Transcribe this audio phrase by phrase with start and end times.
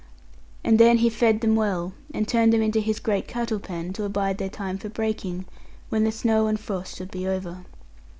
[0.63, 4.03] And then he fed them well, and turned them into his great cattle pen, to
[4.03, 5.45] abide their time for breaking,
[5.89, 7.65] when the snow and frost should be over.